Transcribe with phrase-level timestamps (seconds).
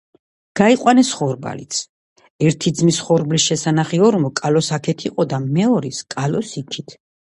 [0.59, 1.77] გაიყვეს ხორბალიც.
[2.49, 7.03] ერთი ძმის ხორბლის შესანახი ორმო კალოს აქათ იყო და მეორის- კალოს იქით